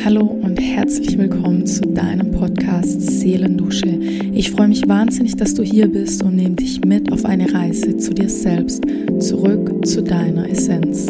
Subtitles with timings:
[0.00, 3.86] Hallo und herzlich willkommen zu deinem Podcast Seelendusche.
[4.32, 7.96] Ich freue mich wahnsinnig, dass du hier bist und nehme dich mit auf eine Reise
[7.96, 8.82] zu dir selbst,
[9.20, 11.06] zurück zu deiner Essenz.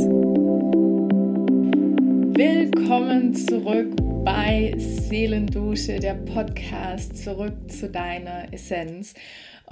[2.37, 9.15] Willkommen zurück bei Seelendusche, der Podcast zurück zu deiner Essenz.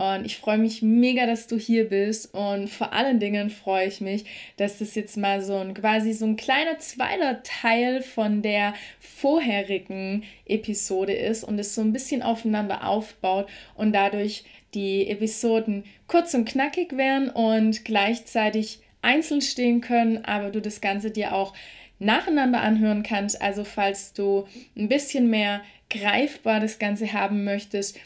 [0.01, 2.32] Und ich freue mich mega, dass du hier bist.
[2.32, 4.25] Und vor allen Dingen freue ich mich,
[4.57, 10.22] dass das jetzt mal so ein quasi so ein kleiner zweiter Teil von der vorherigen
[10.46, 16.46] Episode ist und es so ein bisschen aufeinander aufbaut und dadurch die Episoden kurz und
[16.46, 21.53] knackig werden und gleichzeitig einzeln stehen können, aber du das Ganze dir auch
[21.99, 23.43] nacheinander anhören kannst.
[23.43, 24.46] Also falls du
[24.79, 25.61] ein bisschen mehr
[25.91, 27.99] greifbar das Ganze haben möchtest,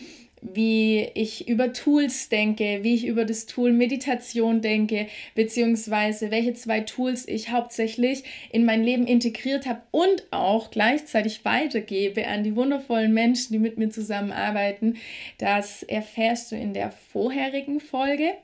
[0.44, 6.80] wie ich über Tools denke, wie ich über das Tool Meditation denke, beziehungsweise welche zwei
[6.80, 13.14] Tools ich hauptsächlich in mein Leben integriert habe und auch gleichzeitig weitergebe an die wundervollen
[13.14, 14.98] Menschen, die mit mir zusammenarbeiten.
[15.38, 18.34] Das erfährst du in der vorherigen Folge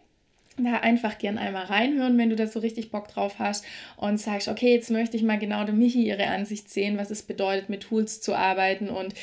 [0.64, 3.64] da einfach gern einmal reinhören, wenn du da so richtig Bock drauf hast
[3.96, 7.22] und sagst, okay, jetzt möchte ich mal genau der Michi ihre Ansicht sehen, was es
[7.22, 9.14] bedeutet, mit Tools zu arbeiten und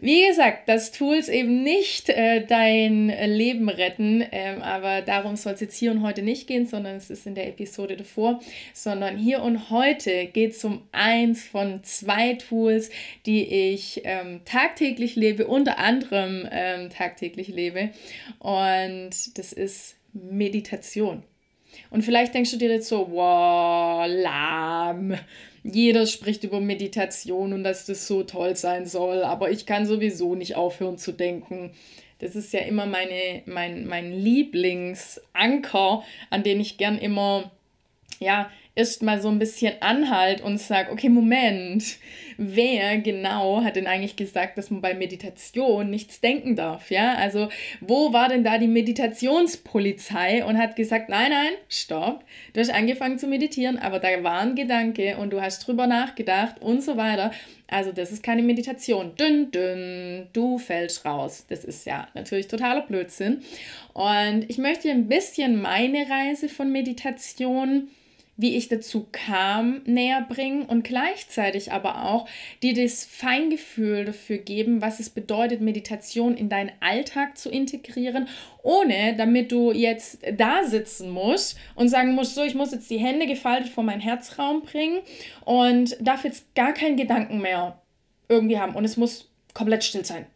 [0.00, 5.60] wie gesagt, dass Tools eben nicht äh, dein Leben retten, ähm, aber darum soll es
[5.60, 8.40] jetzt hier und heute nicht gehen, sondern es ist in der Episode davor,
[8.72, 12.90] sondern hier und heute geht es um eins von zwei Tools,
[13.26, 17.90] die ich ähm, tagtäglich lebe, unter anderem ähm, tagtäglich lebe.
[18.38, 21.22] Und das ist Meditation.
[21.90, 25.14] Und vielleicht denkst du dir jetzt so, wow, lahm
[25.62, 30.34] jeder spricht über Meditation und dass das so toll sein soll, aber ich kann sowieso
[30.34, 31.72] nicht aufhören zu denken.
[32.20, 37.50] Das ist ja immer meine, mein, mein Lieblingsanker, an den ich gern immer
[38.18, 41.96] ja, erst mal so ein bisschen anhalt und sage, okay, Moment,
[42.36, 47.14] wer genau hat denn eigentlich gesagt, dass man bei Meditation nichts denken darf, ja?
[47.14, 47.48] Also,
[47.80, 52.22] wo war denn da die Meditationspolizei und hat gesagt, nein, nein, stopp,
[52.52, 56.62] du hast angefangen zu meditieren, aber da war ein Gedanke und du hast drüber nachgedacht
[56.62, 57.32] und so weiter.
[57.66, 59.16] Also, das ist keine Meditation.
[59.16, 61.46] Dünn, dünn, du fällst raus.
[61.48, 63.42] Das ist ja natürlich totaler Blödsinn.
[63.92, 67.88] Und ich möchte ein bisschen meine Reise von Meditation
[68.38, 72.28] wie ich dazu kam, näher bringen und gleichzeitig aber auch
[72.62, 78.28] dir das Feingefühl dafür geben, was es bedeutet, Meditation in deinen Alltag zu integrieren,
[78.62, 82.98] ohne damit du jetzt da sitzen musst und sagen musst, so, ich muss jetzt die
[82.98, 85.00] Hände gefaltet vor meinen Herzraum bringen
[85.44, 87.82] und darf jetzt gar keinen Gedanken mehr
[88.28, 90.26] irgendwie haben und es muss komplett still sein.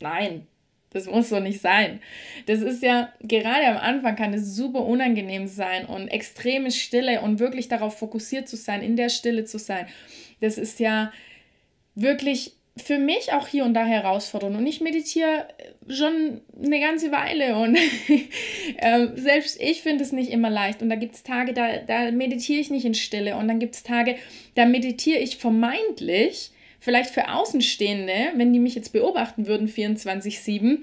[0.00, 0.48] Nein,
[0.90, 2.00] das muss so nicht sein.
[2.46, 7.38] Das ist ja, gerade am Anfang kann es super unangenehm sein und extreme Stille und
[7.38, 9.86] wirklich darauf fokussiert zu sein, in der Stille zu sein.
[10.40, 11.12] Das ist ja
[11.94, 14.56] wirklich für mich auch hier und da herausfordernd.
[14.56, 15.48] Und ich meditiere
[15.88, 17.76] schon eine ganze Weile und
[18.76, 20.82] äh, selbst ich finde es nicht immer leicht.
[20.82, 23.36] Und da gibt es Tage, da, da meditiere ich nicht in Stille.
[23.36, 24.16] Und dann gibt es Tage,
[24.54, 30.78] da meditiere ich vermeintlich vielleicht für Außenstehende, wenn die mich jetzt beobachten würden 24/7,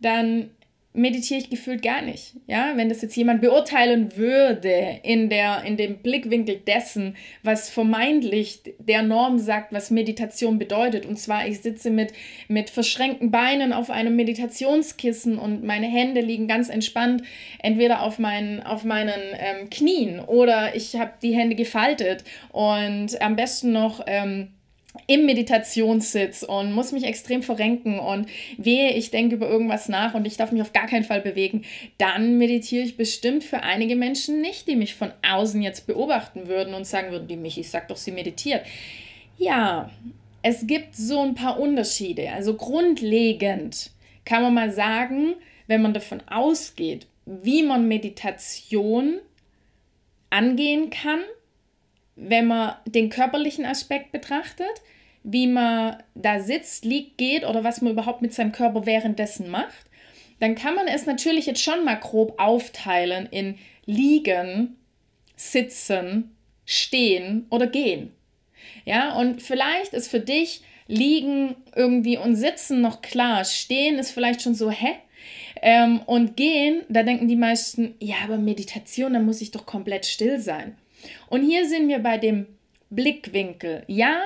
[0.00, 0.50] dann
[0.94, 2.34] meditiere ich gefühlt gar nicht.
[2.46, 8.60] Ja, wenn das jetzt jemand beurteilen würde in der in dem Blickwinkel dessen, was vermeintlich
[8.78, 12.12] der Norm sagt, was Meditation bedeutet und zwar ich sitze mit
[12.48, 17.22] mit verschränkten Beinen auf einem Meditationskissen und meine Hände liegen ganz entspannt
[17.60, 23.36] entweder auf meinen auf meinen ähm, Knien oder ich habe die Hände gefaltet und am
[23.36, 24.48] besten noch ähm,
[25.06, 28.26] im Meditationssitz und muss mich extrem verrenken und
[28.58, 31.64] wehe, ich denke über irgendwas nach und ich darf mich auf gar keinen Fall bewegen,
[31.98, 36.74] dann meditiere ich bestimmt für einige Menschen nicht, die mich von außen jetzt beobachten würden
[36.74, 38.64] und sagen würden, die Michi sag doch, sie meditiert.
[39.38, 39.90] Ja,
[40.42, 42.30] es gibt so ein paar Unterschiede.
[42.30, 43.90] Also grundlegend
[44.24, 45.34] kann man mal sagen,
[45.68, 49.20] wenn man davon ausgeht, wie man Meditation
[50.30, 51.20] angehen kann,
[52.16, 54.82] wenn man den körperlichen Aspekt betrachtet,
[55.24, 59.86] wie man da sitzt, liegt, geht oder was man überhaupt mit seinem Körper währenddessen macht,
[60.40, 64.76] dann kann man es natürlich jetzt schon mal grob aufteilen in liegen,
[65.36, 68.12] sitzen, stehen oder gehen.
[68.84, 74.42] Ja, und vielleicht ist für dich liegen irgendwie und sitzen noch klar, stehen ist vielleicht
[74.42, 74.94] schon so, hä?
[75.60, 80.06] Ähm, und gehen, da denken die meisten, ja, aber Meditation, da muss ich doch komplett
[80.06, 80.76] still sein.
[81.28, 82.46] Und hier sind wir bei dem
[82.90, 83.84] Blickwinkel.
[83.86, 84.22] Ja,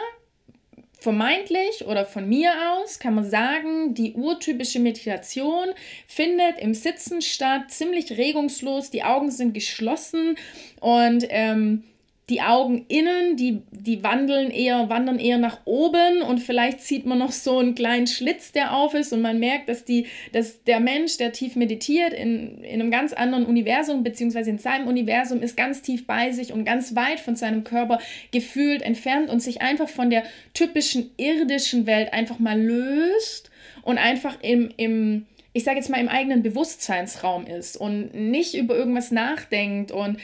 [0.99, 5.69] vermeintlich oder von mir aus kann man sagen, die urtypische Meditation
[6.09, 10.37] findet im Sitzen statt, ziemlich regungslos, die Augen sind geschlossen
[10.81, 11.85] und ähm,
[12.29, 17.19] die Augen innen, die, die wandeln eher, wandern eher nach oben und vielleicht sieht man
[17.19, 20.81] noch so einen kleinen Schlitz, der auf ist und man merkt, dass, die, dass der
[20.81, 25.57] Mensch, der tief meditiert, in, in einem ganz anderen Universum, beziehungsweise in seinem Universum, ist
[25.57, 28.01] ganz tief bei sich und ganz weit von seinem Körper
[28.33, 33.53] gefühlt entfernt und sich einfach von der typischen irdischen Welt einfach mal löst
[33.83, 38.77] und einfach im, im ich sage jetzt mal, im eigenen Bewusstseinsraum ist und nicht über
[38.77, 40.19] irgendwas nachdenkt und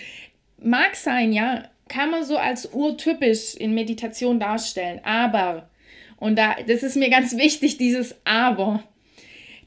[0.61, 5.01] mag sein, ja, kann man so als urtypisch in Meditation darstellen.
[5.05, 5.69] Aber,
[6.17, 8.83] und da, das ist mir ganz wichtig, dieses Aber.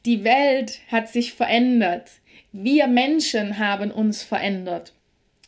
[0.06, 2.10] Die Welt hat sich verändert.
[2.52, 4.94] Wir Menschen haben uns verändert.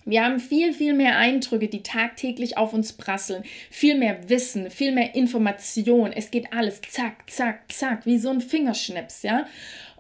[0.08, 3.44] Wir haben viel, viel mehr Eindrücke, die tagtäglich auf uns prasseln.
[3.70, 6.14] Viel mehr Wissen, viel mehr Information.
[6.14, 9.46] Es geht alles zack, zack, zack, wie so ein Fingerschnips, ja.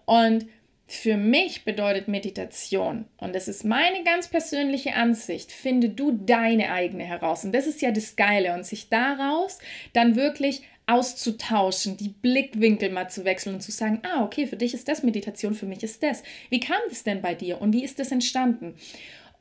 [0.05, 0.45] Und
[0.87, 7.03] für mich bedeutet Meditation, und das ist meine ganz persönliche Ansicht, finde du deine eigene
[7.03, 7.43] heraus.
[7.43, 8.53] Und das ist ja das Geile.
[8.53, 9.59] Und sich daraus
[9.91, 14.73] dann wirklich auszutauschen, die Blickwinkel mal zu wechseln und zu sagen, ah, okay, für dich
[14.73, 16.23] ist das Meditation, für mich ist das.
[16.49, 18.75] Wie kam das denn bei dir und wie ist das entstanden?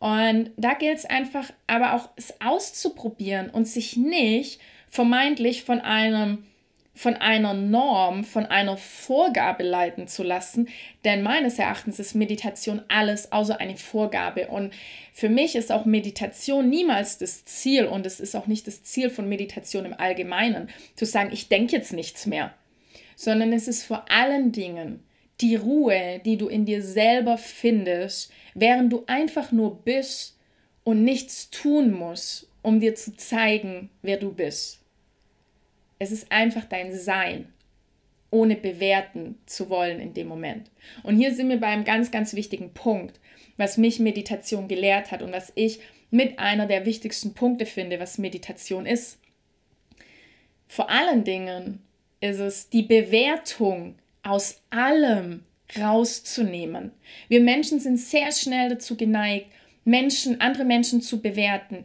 [0.00, 4.60] Und da gilt es einfach, aber auch es auszuprobieren und sich nicht
[4.90, 6.44] vermeintlich von einem
[6.96, 10.68] von einer Norm, von einer Vorgabe leiten zu lassen,
[11.04, 14.48] denn meines Erachtens ist Meditation alles außer eine Vorgabe.
[14.48, 14.72] Und
[15.12, 17.84] für mich ist auch Meditation niemals das Ziel.
[17.84, 21.76] Und es ist auch nicht das Ziel von Meditation im Allgemeinen, zu sagen, ich denke
[21.76, 22.54] jetzt nichts mehr,
[23.14, 25.04] sondern es ist vor allen Dingen
[25.42, 30.38] die Ruhe, die du in dir selber findest, während du einfach nur bist
[30.82, 34.85] und nichts tun musst, um dir zu zeigen, wer du bist.
[35.98, 37.52] Es ist einfach dein Sein,
[38.30, 40.70] ohne bewerten zu wollen in dem Moment.
[41.02, 43.20] Und hier sind wir bei einem ganz, ganz wichtigen Punkt,
[43.56, 48.18] was mich Meditation gelehrt hat und was ich mit einer der wichtigsten Punkte finde, was
[48.18, 49.18] Meditation ist.
[50.68, 51.82] Vor allen Dingen
[52.20, 55.44] ist es die Bewertung aus allem
[55.78, 56.92] rauszunehmen.
[57.28, 59.46] Wir Menschen sind sehr schnell dazu geneigt,
[59.84, 61.84] Menschen, andere Menschen zu bewerten.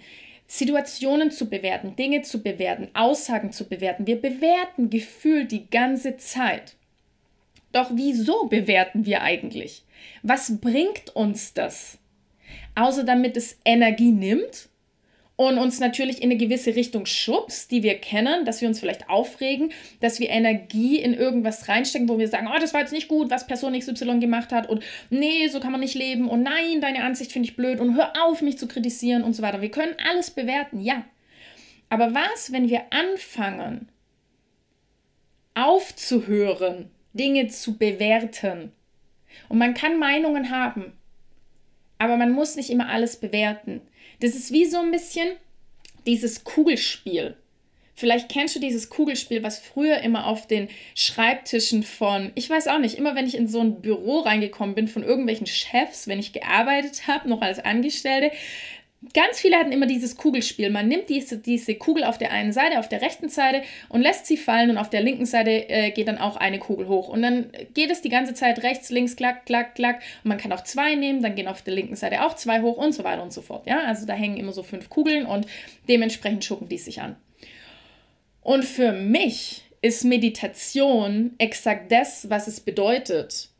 [0.53, 4.05] Situationen zu bewerten, Dinge zu bewerten, Aussagen zu bewerten.
[4.05, 6.75] Wir bewerten Gefühl die ganze Zeit.
[7.71, 9.85] Doch wieso bewerten wir eigentlich?
[10.23, 11.99] Was bringt uns das?
[12.75, 14.67] Außer damit es Energie nimmt
[15.47, 19.09] und uns natürlich in eine gewisse Richtung schubst, die wir kennen, dass wir uns vielleicht
[19.09, 23.07] aufregen, dass wir Energie in irgendwas reinstecken, wo wir sagen, oh, das war jetzt nicht
[23.07, 26.81] gut, was Person XY gemacht hat und nee, so kann man nicht leben und nein,
[26.81, 29.61] deine Ansicht finde ich blöd und hör auf, mich zu kritisieren und so weiter.
[29.61, 31.05] Wir können alles bewerten, ja.
[31.89, 33.89] Aber was, wenn wir anfangen,
[35.55, 38.71] aufzuhören, Dinge zu bewerten?
[39.49, 40.93] Und man kann Meinungen haben,
[41.97, 43.81] aber man muss nicht immer alles bewerten.
[44.21, 45.27] Das ist wie so ein bisschen
[46.05, 47.35] dieses Kugelspiel.
[47.93, 52.79] Vielleicht kennst du dieses Kugelspiel, was früher immer auf den Schreibtischen von, ich weiß auch
[52.79, 56.33] nicht, immer wenn ich in so ein Büro reingekommen bin von irgendwelchen Chefs, wenn ich
[56.33, 58.31] gearbeitet habe, noch als Angestellte,
[59.13, 60.69] Ganz viele hatten immer dieses Kugelspiel.
[60.69, 64.27] Man nimmt diese, diese Kugel auf der einen Seite, auf der rechten Seite und lässt
[64.27, 67.09] sie fallen und auf der linken Seite äh, geht dann auch eine Kugel hoch.
[67.09, 70.01] Und dann geht es die ganze Zeit rechts, links, klack, klack, klack.
[70.23, 72.77] Und man kann auch zwei nehmen, dann gehen auf der linken Seite auch zwei hoch
[72.77, 73.65] und so weiter und so fort.
[73.65, 75.47] Ja, also da hängen immer so fünf Kugeln und
[75.89, 77.15] dementsprechend schucken die sich an.
[78.43, 83.50] Und für mich ist Meditation exakt das, was es bedeutet,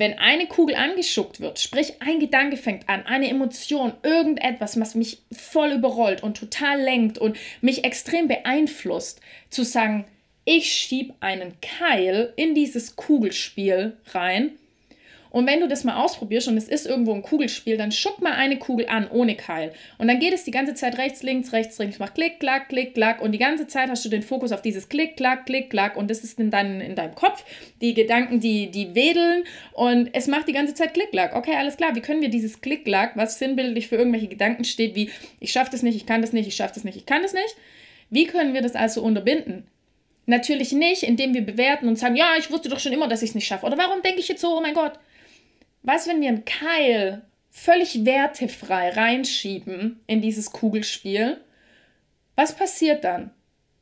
[0.00, 5.18] wenn eine Kugel angeschuckt wird, sprich ein Gedanke fängt an, eine Emotion, irgendetwas, was mich
[5.30, 10.06] voll überrollt und total lenkt und mich extrem beeinflusst, zu sagen,
[10.46, 14.52] ich schieb einen Keil in dieses Kugelspiel rein
[15.30, 18.32] und wenn du das mal ausprobierst und es ist irgendwo ein Kugelspiel, dann schuck mal
[18.32, 19.72] eine Kugel an ohne Keil.
[19.96, 22.94] Und dann geht es die ganze Zeit rechts, links, rechts, links, macht klick, klack, klick,
[22.94, 23.22] klack.
[23.22, 25.96] Und die ganze Zeit hast du den Fokus auf dieses klick, klack, klick, klack.
[25.96, 27.44] Und das ist in, in deinem Kopf.
[27.80, 29.44] Die Gedanken, die, die wedeln.
[29.72, 31.36] Und es macht die ganze Zeit klick, klack.
[31.36, 31.94] Okay, alles klar.
[31.94, 35.70] Wie können wir dieses klick, klack, was sinnbildlich für irgendwelche Gedanken steht, wie ich schaffe
[35.70, 37.56] das nicht, ich kann das nicht, ich schaffe das nicht, ich kann das nicht.
[38.10, 39.64] Wie können wir das also unterbinden?
[40.26, 43.30] Natürlich nicht, indem wir bewerten und sagen, ja, ich wusste doch schon immer, dass ich
[43.30, 43.66] es nicht schaffe.
[43.66, 44.92] Oder warum denke ich jetzt so, oh mein Gott?
[45.82, 51.40] Was, wenn wir einen Keil völlig wertefrei reinschieben in dieses Kugelspiel?
[52.36, 53.30] Was passiert dann?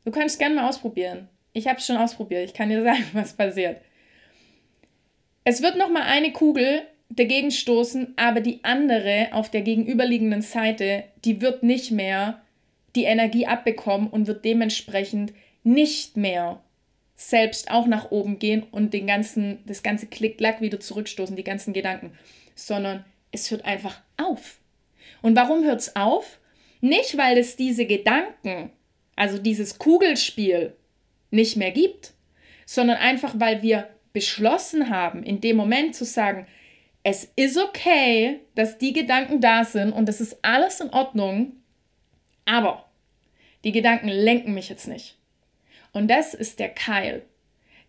[0.05, 1.29] Du kannst gerne mal ausprobieren.
[1.53, 2.45] Ich habe es schon ausprobiert.
[2.45, 3.81] Ich kann dir sagen, was passiert.
[5.45, 11.05] Es wird noch mal eine Kugel dagegen stoßen, aber die andere auf der gegenüberliegenden Seite,
[11.25, 12.43] die wird nicht mehr
[12.95, 16.63] die Energie abbekommen und wird dementsprechend nicht mehr
[17.19, 21.75] selbst auch nach oben gehen und den ganzen, das ganze Klick-Klack wieder zurückstoßen, die ganzen
[21.75, 22.13] Gedanken,
[22.55, 24.61] sondern es hört einfach auf.
[25.21, 26.39] Und warum hört es auf?
[26.81, 28.71] Nicht, weil es diese Gedanken,
[29.17, 30.77] also dieses Kugelspiel,
[31.31, 32.15] nicht mehr gibt,
[32.65, 36.47] sondern einfach, weil wir beschlossen haben, in dem Moment zu sagen,
[37.03, 41.53] es ist okay, dass die Gedanken da sind und es ist alles in Ordnung,
[42.45, 42.89] aber
[43.65, 45.19] die Gedanken lenken mich jetzt nicht.
[45.99, 47.23] Und das ist der Keil.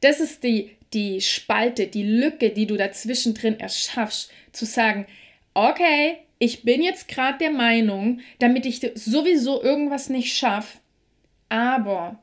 [0.01, 5.05] Das ist die, die Spalte, die Lücke, die du dazwischen drin erschaffst, zu sagen,
[5.53, 10.79] okay, ich bin jetzt gerade der Meinung, damit ich sowieso irgendwas nicht schaffe,
[11.49, 12.17] aber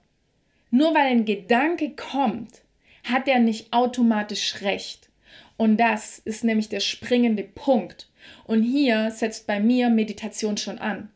[0.72, 2.62] nur weil ein Gedanke kommt,
[3.04, 5.08] hat er nicht automatisch recht.
[5.56, 8.08] Und das ist nämlich der springende Punkt.
[8.44, 11.10] Und hier setzt bei mir Meditation schon an.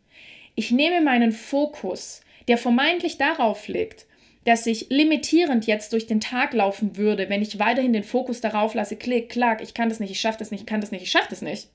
[0.55, 4.07] Ich nehme meinen Fokus, der vermeintlich darauf liegt,
[4.45, 8.75] dass ich limitierend jetzt durch den Tag laufen würde, wenn ich weiterhin den Fokus darauf
[8.75, 11.03] lasse, klick, klack, ich kann das nicht, ich schaffe das nicht, ich kann das nicht,
[11.03, 11.69] ich schaffe das nicht.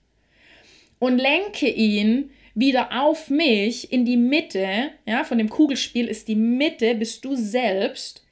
[0.97, 6.35] Und lenke ihn wieder auf mich in die Mitte, ja, von dem Kugelspiel ist die
[6.35, 8.25] Mitte, bist du selbst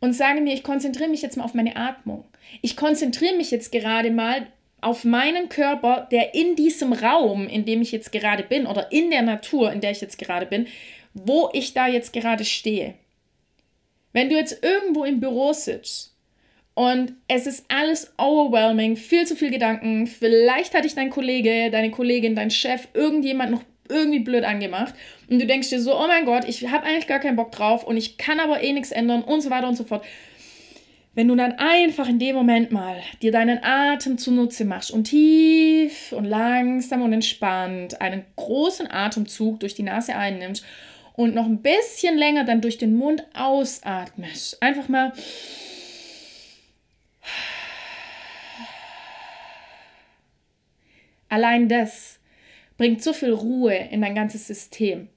[0.00, 2.24] und sage mir, ich konzentriere mich jetzt mal auf meine Atmung.
[2.62, 4.46] Ich konzentriere mich jetzt gerade mal
[4.80, 9.10] auf meinen Körper, der in diesem Raum, in dem ich jetzt gerade bin, oder in
[9.10, 10.66] der Natur, in der ich jetzt gerade bin,
[11.24, 12.94] wo ich da jetzt gerade stehe.
[14.12, 16.14] Wenn du jetzt irgendwo im Büro sitzt
[16.74, 21.90] und es ist alles overwhelming, viel zu viel Gedanken, vielleicht hat dich dein Kollege, deine
[21.90, 24.94] Kollegin, dein Chef, irgendjemand noch irgendwie blöd angemacht
[25.28, 27.84] und du denkst dir so, oh mein Gott, ich habe eigentlich gar keinen Bock drauf
[27.84, 30.04] und ich kann aber eh nichts ändern und so weiter und so fort.
[31.12, 36.12] Wenn du dann einfach in dem Moment mal dir deinen Atem zunutze machst und tief
[36.12, 40.64] und langsam und entspannt einen großen Atemzug durch die Nase einnimmst
[41.20, 44.62] und noch ein bisschen länger dann durch den Mund ausatmest.
[44.62, 45.12] Einfach mal
[51.28, 52.18] Allein das
[52.76, 55.08] bringt so viel Ruhe in dein ganzes System.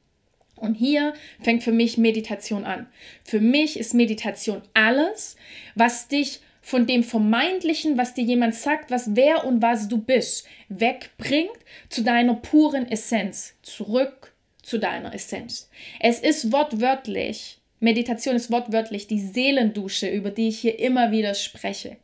[0.58, 2.88] Und hier fängt für mich Meditation an.
[3.24, 5.38] Für mich ist Meditation alles,
[5.74, 10.48] was dich von dem Vermeintlichen, was dir jemand sagt, was wer und was du bist,
[10.68, 11.58] wegbringt
[11.90, 14.33] zu deiner puren Essenz, zurück
[14.64, 15.70] zu deiner Essenz.
[16.00, 21.98] Es ist wortwörtlich, Meditation ist wortwörtlich die Seelendusche, über die ich hier immer wieder spreche.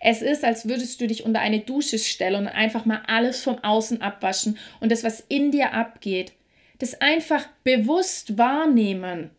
[0.00, 3.58] Es ist, als würdest du dich unter eine Dusche stellen und einfach mal alles vom
[3.58, 6.32] Außen abwaschen und das, was in dir abgeht,
[6.78, 9.30] das einfach bewusst wahrnehmen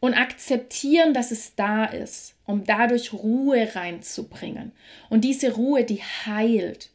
[0.00, 4.72] und akzeptieren, dass es da ist, um dadurch Ruhe reinzubringen.
[5.10, 6.90] Und diese Ruhe, die heilt.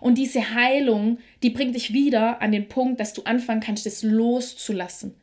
[0.00, 4.02] Und diese Heilung, die bringt dich wieder an den Punkt, dass du anfangen kannst, es
[4.02, 5.14] loszulassen,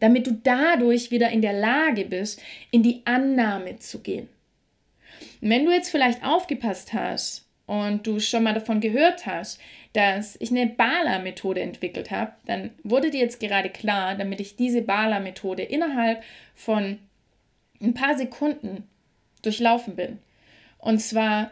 [0.00, 2.40] damit du dadurch wieder in der Lage bist,
[2.70, 4.28] in die Annahme zu gehen.
[5.40, 9.60] Wenn du jetzt vielleicht aufgepasst hast und du schon mal davon gehört hast,
[9.92, 14.82] dass ich eine Bala-Methode entwickelt habe, dann wurde dir jetzt gerade klar, damit ich diese
[14.82, 16.22] Bala-Methode innerhalb
[16.54, 16.98] von
[17.80, 18.88] ein paar Sekunden
[19.42, 20.18] durchlaufen bin.
[20.78, 21.50] Und zwar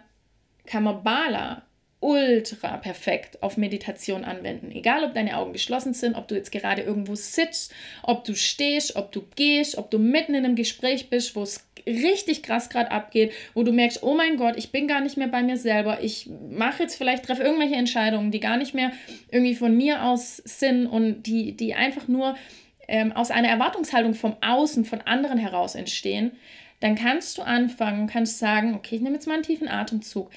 [0.67, 1.62] kann man Bala
[2.03, 4.73] ultra perfekt auf Meditation anwenden.
[4.73, 8.97] Egal, ob deine Augen geschlossen sind, ob du jetzt gerade irgendwo sitzt, ob du stehst,
[8.97, 12.91] ob du gehst, ob du mitten in einem Gespräch bist, wo es richtig krass gerade
[12.91, 16.03] abgeht, wo du merkst, oh mein Gott, ich bin gar nicht mehr bei mir selber.
[16.03, 18.93] Ich mache jetzt vielleicht, treffe irgendwelche Entscheidungen, die gar nicht mehr
[19.31, 22.37] irgendwie von mir aus sind und die, die einfach nur
[22.89, 26.33] ähm, aus einer Erwartungshaltung vom Außen, von anderen heraus entstehen.
[26.81, 30.31] Dann kannst du anfangen, kannst sagen, okay, ich nehme jetzt mal einen tiefen Atemzug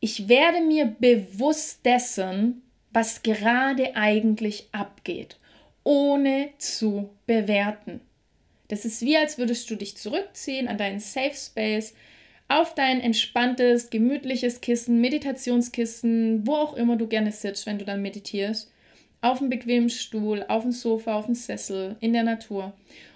[0.00, 2.62] ich werde mir bewusst dessen,
[2.92, 5.38] was gerade eigentlich abgeht,
[5.84, 8.00] ohne zu bewerten.
[8.68, 11.94] Das ist wie, als würdest du dich zurückziehen an deinen Safe Space,
[12.48, 18.02] auf dein entspanntes, gemütliches Kissen, Meditationskissen, wo auch immer du gerne sitzt, wenn du dann
[18.02, 18.70] meditierst,
[19.20, 22.72] auf einem bequemen Stuhl, auf dem Sofa, auf dem Sessel, in der Natur.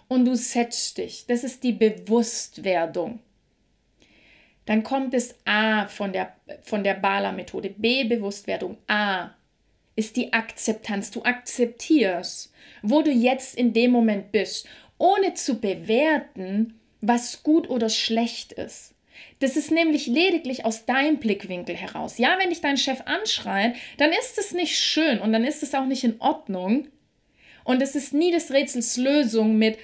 [0.09, 1.25] Und du setzt dich.
[1.29, 3.21] Das ist die Bewusstwerdung.
[4.67, 7.71] Dann kommt es A von der, von der Bala-Methode.
[7.71, 8.79] B, Bewusstwerdung.
[8.87, 9.31] A
[9.97, 11.11] ist die Akzeptanz.
[11.11, 12.53] Du akzeptierst,
[12.83, 14.67] wo du jetzt in dem Moment bist,
[14.99, 18.95] ohne zu bewerten, was gut oder schlecht ist.
[19.41, 22.19] Das ist nämlich lediglich aus deinem Blickwinkel heraus.
[22.19, 25.75] Ja, wenn dich dein Chef anschreit, dann ist es nicht schön und dann ist es
[25.75, 26.89] auch nicht in Ordnung.
[27.65, 29.79] Und es ist nie des Rätsels Lösung mit,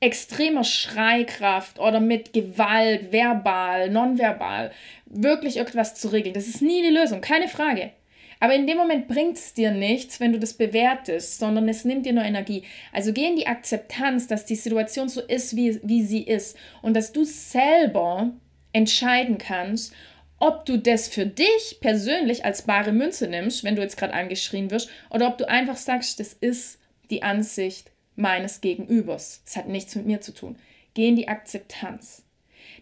[0.00, 4.70] extremer Schreikraft oder mit Gewalt, verbal, nonverbal,
[5.06, 6.34] wirklich irgendwas zu regeln.
[6.34, 7.92] Das ist nie die Lösung, keine Frage.
[8.40, 12.04] Aber in dem Moment bringt es dir nichts, wenn du das bewertest, sondern es nimmt
[12.04, 12.64] dir nur Energie.
[12.92, 16.94] Also geh in die Akzeptanz, dass die Situation so ist, wie, wie sie ist und
[16.94, 18.32] dass du selber
[18.72, 19.94] entscheiden kannst,
[20.38, 24.70] ob du das für dich persönlich als bare Münze nimmst, wenn du jetzt gerade angeschrien
[24.70, 29.42] wirst, oder ob du einfach sagst, das ist die Ansicht meines Gegenübers.
[29.46, 30.56] Es hat nichts mit mir zu tun.
[30.94, 32.24] Geh in die Akzeptanz.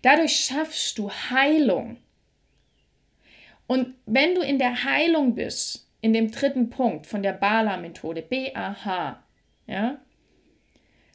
[0.02, 1.96] Dadurch schaffst du Heilung.
[3.66, 9.22] Und wenn du in der Heilung bist, in dem dritten Punkt von der Bala-Methode, B-A-H,
[9.66, 9.98] ja,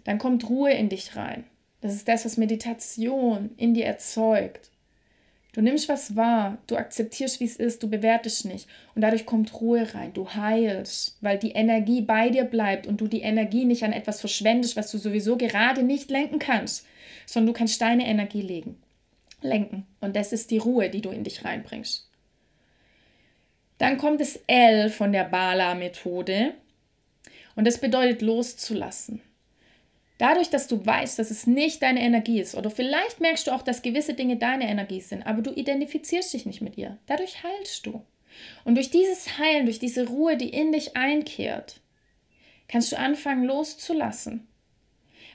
[0.06, 1.44] dann kommt Ruhe in dich rein.
[1.82, 4.72] Das ist das, was Meditation in dir erzeugt.
[5.58, 8.68] Du nimmst was wahr, du akzeptierst, wie es ist, du bewertest nicht.
[8.94, 13.08] Und dadurch kommt Ruhe rein, du heilst, weil die Energie bei dir bleibt und du
[13.08, 16.86] die Energie nicht an etwas verschwendest, was du sowieso gerade nicht lenken kannst,
[17.26, 18.78] sondern du kannst deine Energie legen,
[19.42, 19.88] lenken.
[20.00, 22.08] Und das ist die Ruhe, die du in dich reinbringst.
[23.80, 26.54] Dann kommt das L von der Bala-Methode.
[27.56, 29.22] Und das bedeutet loszulassen.
[30.18, 33.62] Dadurch, dass du weißt, dass es nicht deine Energie ist, oder vielleicht merkst du auch,
[33.62, 36.98] dass gewisse Dinge deine Energie sind, aber du identifizierst dich nicht mit ihr.
[37.06, 38.04] Dadurch heilst du.
[38.64, 41.82] Und durch dieses Heilen, durch diese Ruhe, die in dich einkehrt,
[42.68, 44.48] kannst du anfangen loszulassen.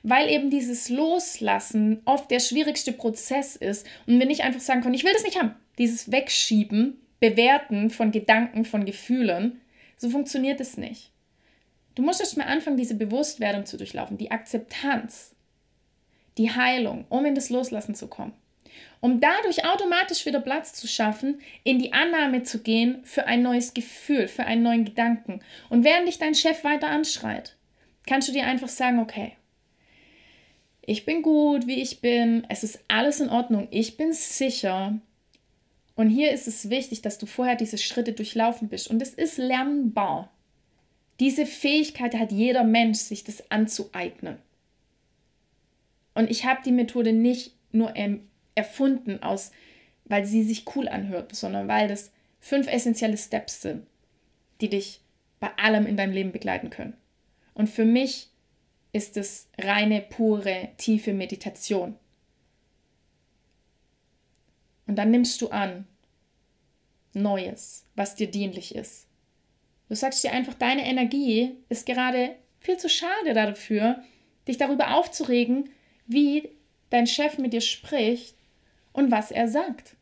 [0.02, 4.94] Weil eben dieses Loslassen oft der schwierigste Prozess ist und wir nicht einfach sagen können,
[4.94, 5.54] ich will das nicht haben.
[5.78, 9.60] Dieses Wegschieben, Bewerten von Gedanken, von Gefühlen,
[9.96, 11.11] so funktioniert es nicht.
[11.94, 15.34] Du musst erst mal anfangen, diese Bewusstwerdung zu durchlaufen, die Akzeptanz,
[16.38, 18.32] die Heilung, um in das Loslassen zu kommen.
[19.00, 23.74] Um dadurch automatisch wieder Platz zu schaffen, in die Annahme zu gehen für ein neues
[23.74, 25.40] Gefühl, für einen neuen Gedanken.
[25.68, 27.56] Und während dich dein Chef weiter anschreit,
[28.06, 29.36] kannst du dir einfach sagen, okay,
[30.84, 34.98] ich bin gut, wie ich bin, es ist alles in Ordnung, ich bin sicher.
[35.94, 38.88] Und hier ist es wichtig, dass du vorher diese Schritte durchlaufen bist.
[38.88, 40.32] Und es ist lernbar.
[41.20, 44.38] Diese Fähigkeit hat jeder Mensch, sich das anzueignen.
[46.14, 47.94] Und ich habe die Methode nicht nur
[48.54, 49.50] erfunden, aus,
[50.04, 53.86] weil sie sich cool anhört, sondern weil das fünf essentielle Steps sind,
[54.60, 55.00] die dich
[55.40, 56.94] bei allem in deinem Leben begleiten können.
[57.54, 58.28] Und für mich
[58.92, 61.96] ist es reine, pure, tiefe Meditation.
[64.86, 65.86] Und dann nimmst du an
[67.14, 69.06] Neues, was dir dienlich ist.
[69.88, 74.02] Du sagst dir einfach, deine Energie ist gerade viel zu schade dafür,
[74.48, 75.70] dich darüber aufzuregen,
[76.06, 76.48] wie
[76.90, 78.36] dein Chef mit dir spricht
[78.92, 79.96] und was er sagt.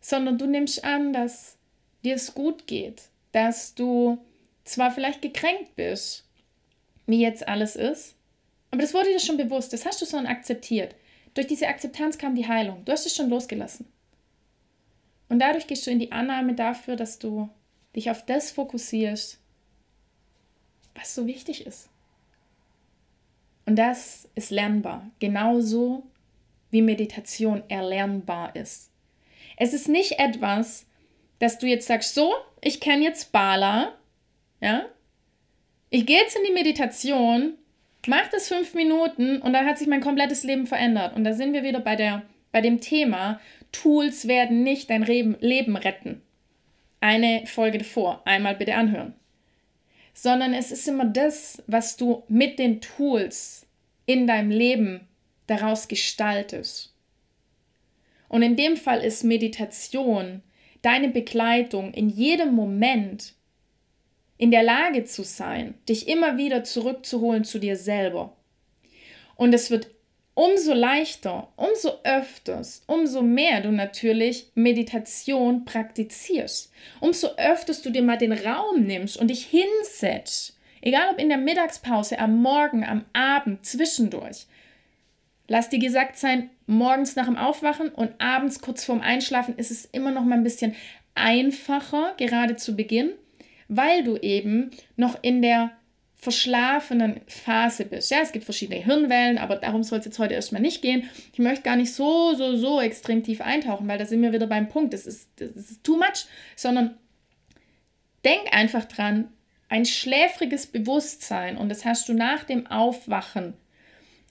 [0.00, 1.58] Sondern du nimmst an, dass
[2.04, 3.02] dir es gut geht,
[3.32, 4.18] dass du
[4.64, 6.24] zwar vielleicht gekränkt bist,
[7.06, 8.14] wie jetzt alles ist,
[8.70, 10.94] aber das wurde dir schon bewusst, das hast du schon akzeptiert.
[11.34, 12.84] Durch diese Akzeptanz kam die Heilung.
[12.84, 13.86] Du hast es schon losgelassen.
[15.28, 17.48] Und dadurch gehst du in die Annahme dafür, dass du
[17.94, 19.38] dich auf das fokussierst,
[20.94, 21.88] was so wichtig ist.
[23.66, 26.02] Und das ist lernbar, genauso
[26.70, 28.90] wie Meditation erlernbar ist.
[29.56, 30.86] Es ist nicht etwas,
[31.38, 33.94] dass du jetzt sagst, so, ich kenne jetzt Bala,
[34.60, 34.86] ja,
[35.90, 37.54] ich gehe jetzt in die Meditation,
[38.06, 41.16] mach das fünf Minuten und dann hat sich mein komplettes Leben verändert.
[41.16, 42.22] Und da sind wir wieder bei, der,
[42.52, 43.40] bei dem Thema,
[43.72, 46.22] Tools werden nicht dein Leben retten
[47.00, 49.14] eine Folge davor einmal bitte anhören.
[50.14, 53.66] Sondern es ist immer das, was du mit den Tools
[54.06, 55.08] in deinem Leben
[55.46, 56.94] daraus gestaltest.
[58.28, 60.42] Und in dem Fall ist Meditation
[60.82, 63.34] deine Begleitung in jedem Moment
[64.38, 68.34] in der Lage zu sein, dich immer wieder zurückzuholen zu dir selber.
[69.36, 69.90] Und es wird
[70.34, 78.18] umso leichter, umso öfters, umso mehr du natürlich Meditation praktizierst, umso öfters du dir mal
[78.18, 83.64] den Raum nimmst und dich hinsetzt, egal ob in der Mittagspause, am Morgen, am Abend,
[83.66, 84.46] zwischendurch.
[85.48, 89.84] Lass dir gesagt sein, morgens nach dem Aufwachen und abends kurz vorm Einschlafen ist es
[89.86, 90.76] immer noch mal ein bisschen
[91.16, 93.10] einfacher, gerade zu Beginn,
[93.66, 95.72] weil du eben noch in der
[96.20, 98.10] verschlafenen Phase bist.
[98.10, 101.08] Ja, es gibt verschiedene Hirnwellen, aber darum soll es jetzt heute erstmal nicht gehen.
[101.32, 104.46] Ich möchte gar nicht so, so, so extrem tief eintauchen, weil da sind wir wieder
[104.46, 104.92] beim Punkt.
[104.92, 106.98] Das ist, das ist too much, sondern
[108.22, 109.32] denk einfach dran,
[109.70, 113.54] ein schläfriges Bewusstsein und das hast du nach dem Aufwachen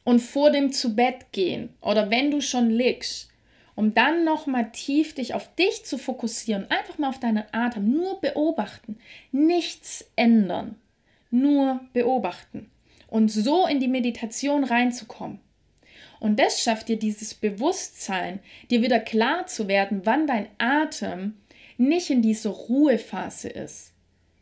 [0.03, 3.29] und vor dem zu Bett gehen oder wenn du schon liegst,
[3.73, 8.19] um dann nochmal tief dich auf dich zu fokussieren, einfach mal auf deinen Atem, nur
[8.19, 8.99] beobachten,
[9.31, 10.75] nichts ändern
[11.31, 12.69] nur beobachten
[13.07, 15.39] und so in die Meditation reinzukommen.
[16.19, 18.39] Und das schafft dir dieses Bewusstsein,
[18.69, 21.37] dir wieder klar zu werden, wann dein Atem
[21.77, 23.93] nicht in dieser Ruhephase ist.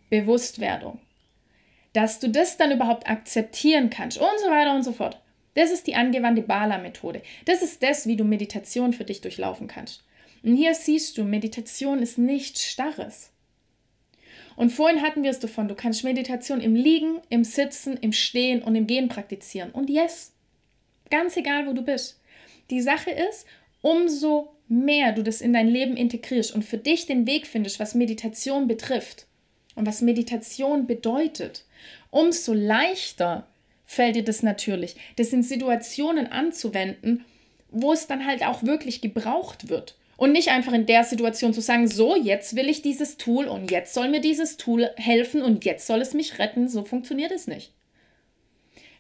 [0.10, 1.00] Bewusstwerdung.
[1.94, 5.22] Dass du das dann überhaupt akzeptieren kannst und so weiter und so fort.
[5.54, 7.22] Das ist die angewandte Bala-Methode.
[7.46, 10.04] Das ist das, wie du Meditation für dich durchlaufen kannst.
[10.44, 13.32] Und hier siehst du, Meditation ist nichts Starres.
[14.58, 18.64] Und vorhin hatten wir es davon, du kannst Meditation im Liegen, im Sitzen, im Stehen
[18.64, 19.70] und im Gehen praktizieren.
[19.70, 20.34] Und yes,
[21.12, 22.20] ganz egal, wo du bist.
[22.72, 23.46] Die Sache ist,
[23.82, 27.94] umso mehr du das in dein Leben integrierst und für dich den Weg findest, was
[27.94, 29.28] Meditation betrifft
[29.76, 31.64] und was Meditation bedeutet,
[32.10, 33.48] umso leichter
[33.86, 37.24] fällt dir das natürlich, das in Situationen anzuwenden,
[37.70, 39.96] wo es dann halt auch wirklich gebraucht wird.
[40.18, 43.70] Und nicht einfach in der Situation zu sagen, so, jetzt will ich dieses Tool und
[43.70, 46.68] jetzt soll mir dieses Tool helfen und jetzt soll es mich retten.
[46.68, 47.72] So funktioniert es nicht.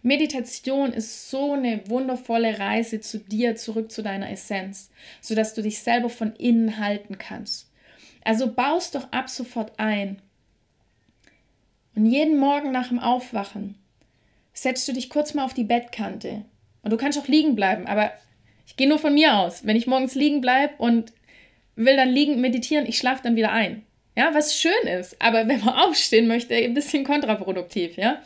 [0.04, 5.80] Meditation ist so eine wundervolle Reise zu dir, zurück zu deiner Essenz, sodass du dich
[5.80, 7.72] selber von innen halten kannst.
[8.24, 10.22] Also baust doch ab sofort ein.
[11.96, 13.76] Und jeden Morgen nach dem Aufwachen
[14.54, 16.46] setzt du dich kurz mal auf die Bettkante.
[16.84, 18.12] Und du kannst auch liegen bleiben, aber
[18.68, 19.66] ich gehe nur von mir aus.
[19.66, 21.14] Wenn ich morgens liegen bleibe und
[21.76, 23.84] will dann liegen meditieren, ich schlafe dann wieder ein.
[24.16, 28.22] Ja, was schön ist, aber wenn man aufstehen möchte, ein bisschen kontraproduktiv, ja.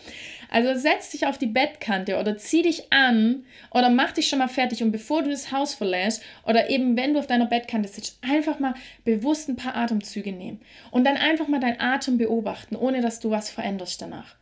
[0.49, 4.49] Also setz dich auf die Bettkante oder zieh dich an oder mach dich schon mal
[4.49, 8.17] fertig und bevor du das Haus verlässt oder eben wenn du auf deiner Bettkante sitzt,
[8.21, 8.73] einfach mal
[9.06, 10.60] bewusst ein paar Atemzüge nehmen
[10.91, 14.36] und dann einfach mal deinen Atem beobachten, ohne dass du was veränderst danach.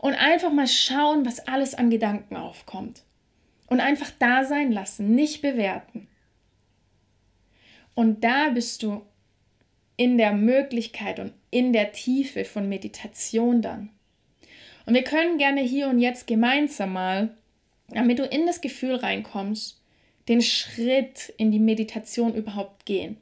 [0.00, 3.02] Und einfach mal schauen, was alles an Gedanken aufkommt.
[3.66, 6.08] Und einfach da sein lassen, nicht bewerten.
[7.94, 9.02] Und da bist du
[9.96, 13.90] in der Möglichkeit und in der Tiefe von Meditation dann.
[14.86, 17.36] Und wir können gerne hier und jetzt gemeinsam mal,
[17.88, 19.80] damit du in das Gefühl reinkommst,
[20.28, 23.16] den Schritt in die Meditation überhaupt gehen.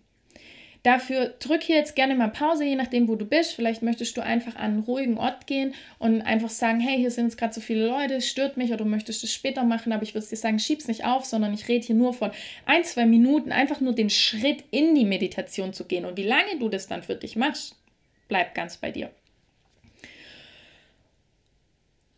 [0.82, 3.54] Dafür drück hier jetzt gerne mal Pause, je nachdem, wo du bist.
[3.54, 7.26] Vielleicht möchtest du einfach an einen ruhigen Ort gehen und einfach sagen, hey, hier sind
[7.26, 10.02] jetzt gerade so viele Leute, es stört mich oder du möchtest es später machen, aber
[10.02, 12.32] ich würde dir sagen, schieb's nicht auf, sondern ich rede hier nur von
[12.66, 16.04] ein, zwei Minuten, einfach nur den Schritt in die Meditation zu gehen.
[16.04, 17.76] Und wie lange du das dann für dich machst,
[18.26, 19.12] bleibt ganz bei dir.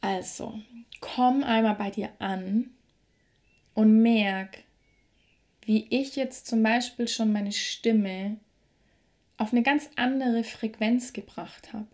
[0.01, 0.59] Also,
[1.01, 2.71] komm einmal bei dir an
[3.75, 4.59] und merk,
[5.67, 8.39] wie ich jetzt zum Beispiel schon meine Stimme
[9.37, 11.89] auf eine ganz andere Frequenz gebracht habe.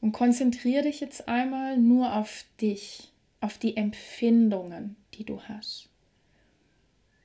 [0.00, 5.88] Und konzentriere dich jetzt einmal nur auf dich, auf die Empfindungen, die du hast.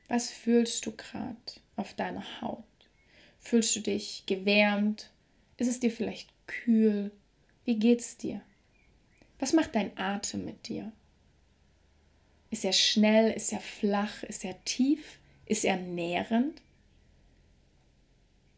[0.08, 1.38] Was fühlst du gerade
[1.77, 2.63] auf deiner Haut?
[3.39, 5.12] Fühlst du dich gewärmt?
[5.58, 7.12] Ist es dir vielleicht kühl?
[7.63, 8.41] Wie geht's dir?
[9.39, 10.91] Was macht dein Atem mit dir?
[12.49, 13.31] Ist er schnell?
[13.31, 14.23] Ist er flach?
[14.23, 15.19] Ist er tief?
[15.45, 16.62] Ist er nährend?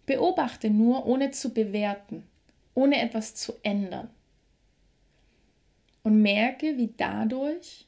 [0.08, 2.24] Beobachte nur, ohne zu bewerten,
[2.74, 4.10] ohne etwas zu ändern.
[6.02, 7.86] Und merke, wie dadurch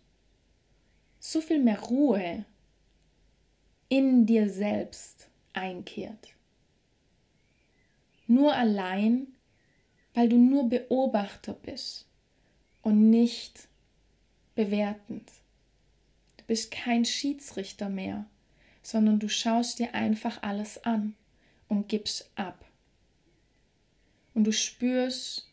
[1.21, 2.43] so viel mehr Ruhe
[3.88, 6.36] in dir selbst einkehrt.
[8.27, 9.27] Nur allein,
[10.13, 12.05] weil du nur Beobachter bist
[12.82, 13.69] und nicht
[14.55, 15.32] bewertend.
[16.36, 18.25] Du bist kein Schiedsrichter mehr,
[18.84, 21.15] sondern du schaust dir einfach alles an
[21.69, 22.65] und gibst ab.
[24.34, 25.47] Und du spürst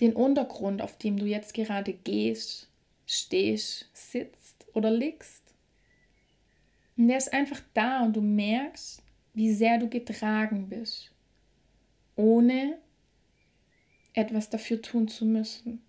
[0.00, 2.68] den Untergrund, auf dem du jetzt gerade gehst,
[3.06, 5.42] stehst, sitzt oder liegst.
[6.96, 9.02] Und der ist einfach da und du merkst,
[9.34, 11.10] wie sehr du getragen bist,
[12.16, 12.78] ohne
[14.14, 15.82] etwas dafür tun zu müssen.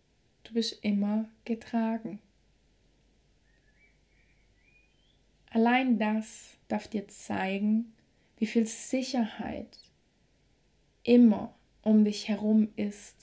[0.44, 2.20] Du bist immer getragen.
[5.50, 7.94] Allein das darf dir zeigen,
[8.44, 9.80] wie viel Sicherheit
[11.04, 13.16] immer um dich herum ist.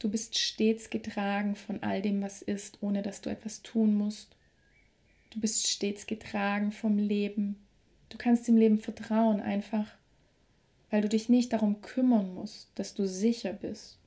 [0.00, 4.34] Du bist stets getragen von all dem, was ist, ohne dass du etwas tun musst.
[5.30, 7.54] Du bist stets getragen vom Leben.
[8.08, 9.86] Du kannst dem Leben vertrauen, einfach
[10.90, 14.00] weil du dich nicht darum kümmern musst, dass du sicher bist,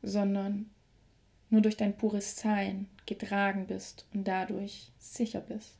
[0.00, 0.70] sondern
[1.50, 5.74] nur durch dein pures Sein getragen bist und dadurch sicher bist.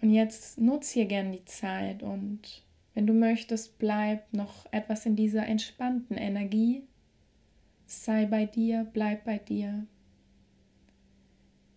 [0.00, 2.62] Und jetzt nutze hier gern die Zeit und
[2.94, 6.82] wenn du möchtest, bleib noch etwas in dieser entspannten Energie.
[7.86, 9.86] Sei bei dir, bleib bei dir.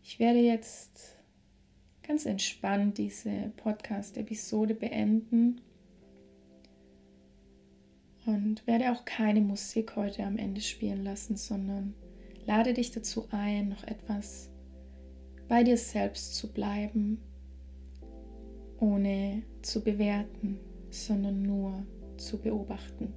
[0.03, 1.17] Ich werde jetzt
[2.03, 5.61] ganz entspannt diese Podcast-Episode beenden
[8.25, 11.93] und werde auch keine Musik heute am Ende spielen lassen, sondern
[12.45, 14.49] lade dich dazu ein, noch etwas
[15.47, 17.21] bei dir selbst zu bleiben
[18.81, 21.85] ohne zu bewerten, sondern nur
[22.17, 23.13] zu beobachten.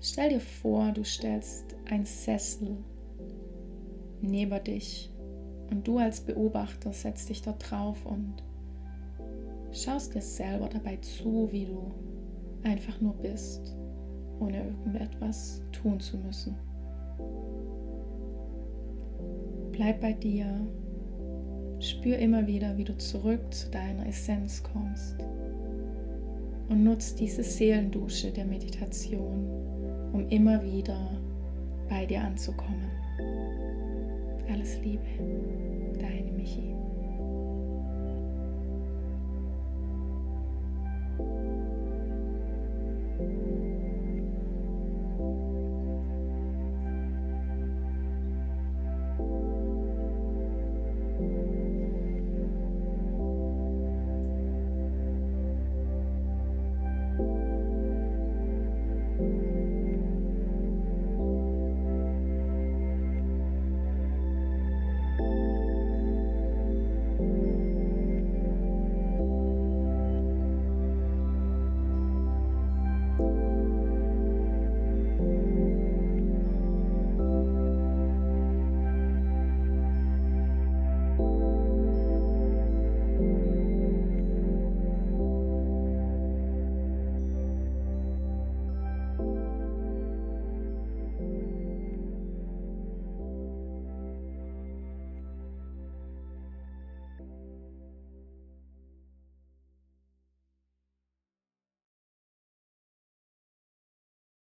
[0.00, 2.78] Stell dir vor, du stellst ein Sessel
[4.22, 5.12] neben dich
[5.70, 8.42] und du als Beobachter setzt dich dort drauf und
[9.72, 11.92] schaust dir selber dabei zu, wie du
[12.62, 13.76] einfach nur bist,
[14.38, 16.56] ohne irgendetwas tun zu müssen.
[19.72, 20.46] Bleib bei dir.
[21.80, 25.16] Spür immer wieder, wie du zurück zu deiner Essenz kommst.
[26.68, 29.46] Und nutz diese Seelendusche der Meditation,
[30.12, 31.18] um immer wieder
[31.88, 32.90] bei dir anzukommen.
[34.50, 35.02] Alles Liebe.